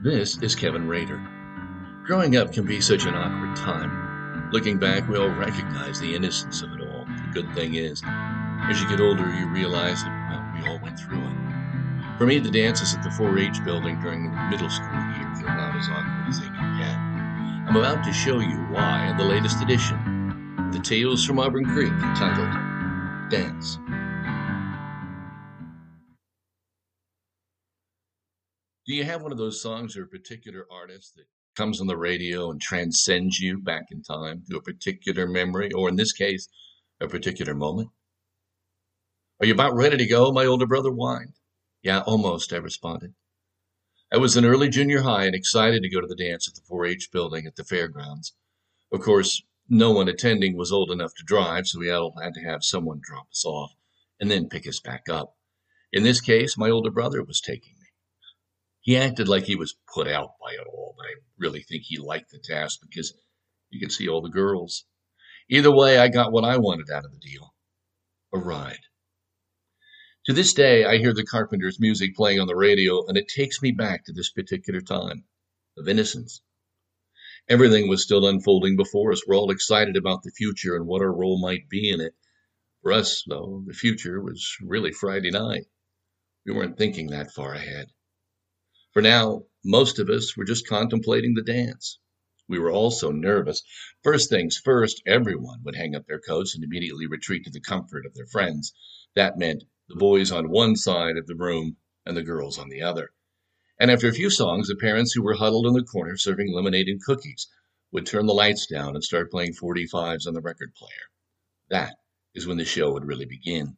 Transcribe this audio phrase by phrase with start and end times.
[0.00, 1.20] This is Kevin Rader.
[2.04, 4.48] Growing up can be such an awkward time.
[4.52, 7.04] Looking back, we all recognize the innocence of it all.
[7.04, 11.00] The good thing is, as you get older, you realize that well, we all went
[11.00, 12.16] through it.
[12.16, 15.52] For me, the dances at the 4 H building during the middle school years are
[15.52, 17.68] about as awkward as they can get.
[17.68, 21.90] I'm about to show you why in the latest edition The Tales from Auburn Creek,
[21.90, 23.80] entitled Dance.
[28.88, 31.96] Do you have one of those songs or a particular artist that comes on the
[31.98, 36.48] radio and transcends you back in time to a particular memory, or in this case,
[36.98, 37.90] a particular moment?
[39.40, 40.32] Are you about ready to go?
[40.32, 41.34] My older brother whined.
[41.82, 43.12] Yeah, almost, I responded.
[44.10, 46.62] I was in early junior high and excited to go to the dance at the
[46.66, 48.32] 4 H building at the fairgrounds.
[48.90, 52.40] Of course, no one attending was old enough to drive, so we all had to
[52.40, 53.74] have someone drop us off
[54.18, 55.36] and then pick us back up.
[55.92, 57.74] In this case, my older brother was taking.
[58.80, 61.98] He acted like he was put out by it all, but I really think he
[61.98, 63.12] liked the task because
[63.70, 64.84] you could see all the girls.
[65.50, 67.54] Either way, I got what I wanted out of the deal
[68.32, 68.80] a ride.
[70.26, 73.62] To this day, I hear the Carpenters' music playing on the radio, and it takes
[73.62, 75.24] me back to this particular time
[75.78, 76.42] of innocence.
[77.48, 79.26] Everything was still unfolding before us.
[79.26, 82.14] We're all excited about the future and what our role might be in it.
[82.82, 85.64] For us, though, the future was really Friday night.
[86.44, 87.88] We weren't thinking that far ahead.
[88.98, 92.00] For now, most of us were just contemplating the dance.
[92.48, 93.62] We were all so nervous.
[94.02, 98.06] First things first, everyone would hang up their coats and immediately retreat to the comfort
[98.06, 98.72] of their friends.
[99.14, 102.82] That meant the boys on one side of the room and the girls on the
[102.82, 103.10] other.
[103.78, 106.88] And after a few songs, the parents who were huddled in the corner serving lemonade
[106.88, 107.46] and cookies
[107.92, 111.06] would turn the lights down and start playing 45s on the record player.
[111.70, 111.94] That
[112.34, 113.76] is when the show would really begin.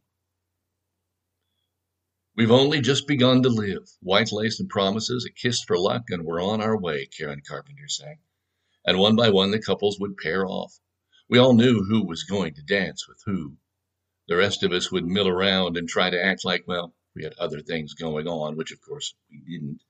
[2.41, 3.87] We've only just begun to live.
[4.01, 7.87] White lace and promises, a kiss for luck, and we're on our way, Karen Carpenter
[7.87, 8.17] sang.
[8.83, 10.81] And one by one the couples would pair off.
[11.29, 13.59] We all knew who was going to dance with who.
[14.27, 17.35] The rest of us would mill around and try to act like, well, we had
[17.35, 19.83] other things going on, which of course we didn't.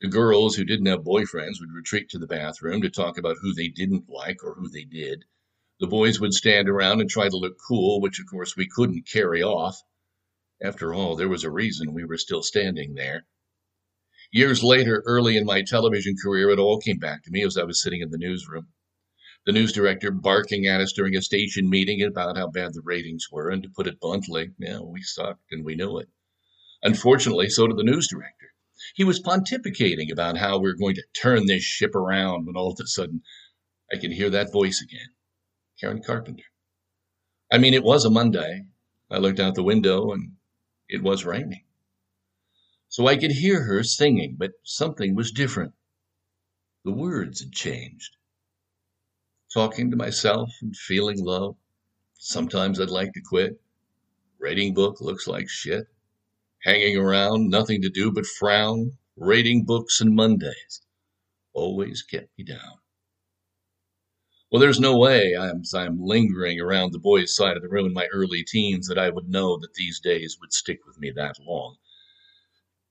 [0.00, 3.52] The girls who didn't have boyfriends would retreat to the bathroom to talk about who
[3.52, 5.24] they didn't like or who they did.
[5.80, 9.08] The boys would stand around and try to look cool, which of course we couldn't
[9.10, 9.82] carry off.
[10.64, 13.26] After all, there was a reason we were still standing there.
[14.32, 17.64] Years later, early in my television career, it all came back to me as I
[17.64, 18.68] was sitting in the newsroom.
[19.44, 23.26] The news director barking at us during a station meeting about how bad the ratings
[23.30, 26.08] were, and to put it bluntly, yeah, we sucked and we knew it.
[26.82, 28.54] Unfortunately, so did the news director.
[28.94, 32.72] He was pontificating about how we we're going to turn this ship around when all
[32.72, 33.20] of a sudden
[33.92, 35.10] I could hear that voice again.
[35.78, 36.44] Karen Carpenter.
[37.52, 38.64] I mean, it was a Monday.
[39.10, 40.32] I looked out the window and
[40.94, 41.64] it was raining.
[42.88, 45.74] So I could hear her singing, but something was different.
[46.84, 48.16] The words had changed.
[49.52, 51.58] Talking to myself and feeling low.
[52.18, 53.60] Sometimes I'd like to quit.
[54.38, 55.86] Rating book looks like shit.
[56.62, 58.98] Hanging around, nothing to do but frown.
[59.16, 60.82] Rating books and Mondays
[61.52, 62.78] always kept me down.
[64.54, 67.92] Well, there's no way, as I'm lingering around the boys' side of the room in
[67.92, 71.40] my early teens, that I would know that these days would stick with me that
[71.40, 71.78] long.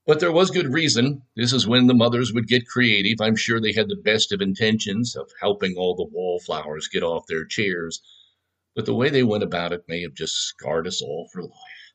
[0.06, 1.22] But there was good reason.
[1.38, 3.22] This is when the mothers would get creative.
[3.22, 7.28] I'm sure they had the best of intentions of helping all the wallflowers get off
[7.28, 8.02] their chairs,
[8.76, 11.94] but the way they went about it may have just scarred us all for life.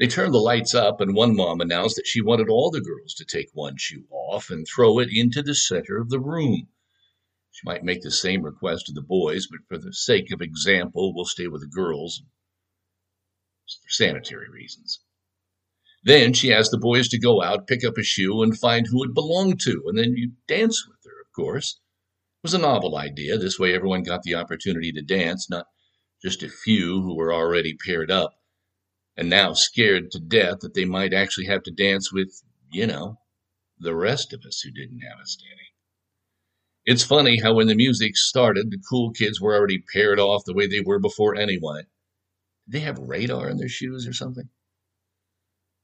[0.00, 3.14] They turned the lights up, and one mom announced that she wanted all the girls
[3.14, 6.66] to take one shoe off and throw it into the center of the room.
[7.60, 11.12] She might make the same request to the boys, but for the sake of example,
[11.14, 12.22] we'll stay with the girls
[13.66, 15.00] for sanitary reasons.
[16.02, 19.04] Then she asked the boys to go out, pick up a shoe, and find who
[19.04, 21.78] it belonged to, and then you dance with her, of course.
[22.38, 23.36] It was a novel idea.
[23.36, 25.66] This way, everyone got the opportunity to dance, not
[26.22, 28.32] just a few who were already paired up,
[29.18, 33.18] and now scared to death that they might actually have to dance with, you know,
[33.78, 35.66] the rest of us who didn't have a standing.
[36.86, 40.54] It's funny how when the music started, the cool kids were already paired off the
[40.54, 41.82] way they were before anyway.
[42.64, 44.48] Did they have radar in their shoes or something?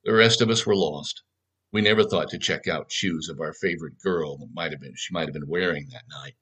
[0.05, 1.23] The rest of us were lost.
[1.71, 4.95] We never thought to check out shoes of our favorite girl that might have been
[4.97, 6.37] she might have been wearing that night.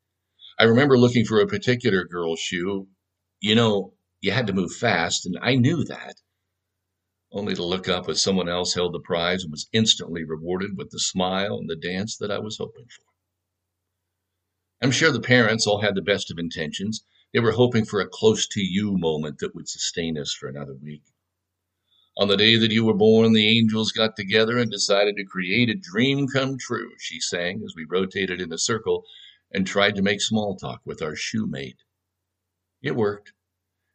[0.57, 2.89] I remember looking for a particular girl's shoe.
[3.41, 6.21] You know, you had to move fast, and I knew that.
[7.33, 10.91] Only to look up as someone else held the prize and was instantly rewarded with
[10.91, 13.14] the smile and the dance that I was hoping for.
[14.83, 17.05] I'm sure the parents all had the best of intentions.
[17.33, 20.75] They were hoping for a close to you moment that would sustain us for another
[20.75, 21.03] week.
[22.17, 25.69] On the day that you were born, the angels got together and decided to create
[25.69, 29.05] a dream come true, she sang as we rotated in a circle
[29.51, 31.79] and tried to make small talk with our shoemate.
[32.83, 33.33] It worked.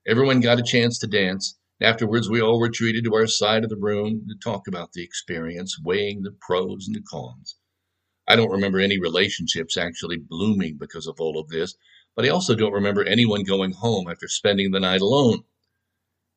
[0.07, 1.59] Everyone got a chance to dance.
[1.79, 5.79] Afterwards, we all retreated to our side of the room to talk about the experience,
[5.79, 7.57] weighing the pros and the cons.
[8.29, 11.75] I don't remember any relationships actually blooming because of all of this,
[12.15, 15.45] but I also don't remember anyone going home after spending the night alone.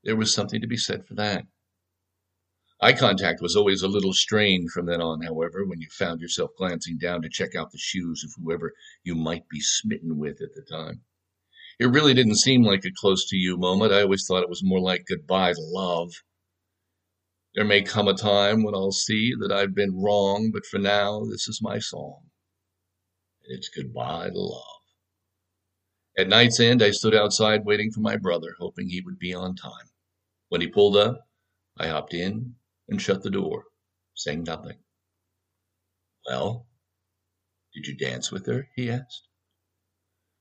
[0.03, 1.45] There was something to be said for that.
[2.81, 6.51] Eye contact was always a little strained from then on, however, when you found yourself
[6.57, 8.73] glancing down to check out the shoes of whoever
[9.05, 11.03] you might be smitten with at the time.
[11.79, 13.93] It really didn't seem like a close to you moment.
[13.93, 16.11] I always thought it was more like goodbye to love.
[17.55, 21.25] There may come a time when I'll see that I've been wrong, but for now,
[21.25, 22.31] this is my song.
[23.43, 24.65] It's goodbye to love.
[26.17, 29.55] At night's end, I stood outside waiting for my brother, hoping he would be on
[29.55, 29.91] time.
[30.49, 31.29] When he pulled up,
[31.77, 32.55] I hopped in
[32.89, 33.65] and shut the door,
[34.15, 34.79] saying nothing.
[36.27, 36.67] Well,
[37.75, 38.69] did you dance with her?
[38.77, 39.29] he asked.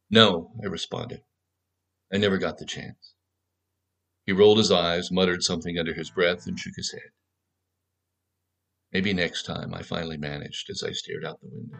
[0.10, 1.24] No, I responded.
[2.14, 3.14] I never got the chance.
[4.26, 7.10] He rolled his eyes, muttered something under his breath, and shook his head.
[8.94, 11.78] Maybe next time, I finally managed as I stared out the window.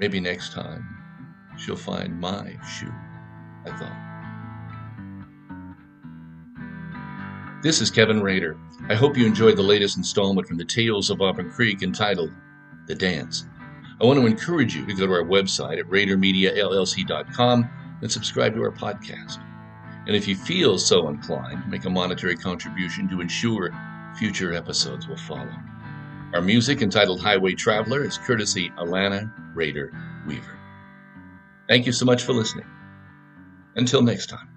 [0.00, 0.84] Maybe next time
[1.58, 2.92] she'll find my shoe,
[3.64, 4.02] I thought.
[7.62, 8.58] This is Kevin Rader.
[8.88, 12.30] I hope you enjoyed the latest installment from the Tales of Auburn Creek entitled
[12.86, 13.46] The Dance.
[14.00, 17.70] I want to encourage you to go to our website at RaderMediaLLC.com
[18.02, 19.45] and subscribe to our podcast.
[20.06, 23.72] And if you feel so inclined, make a monetary contribution to ensure
[24.18, 25.54] future episodes will follow.
[26.34, 29.92] Our music, entitled Highway Traveler, is courtesy Alanna Rader
[30.26, 30.58] Weaver.
[31.68, 32.66] Thank you so much for listening.
[33.74, 34.55] Until next time.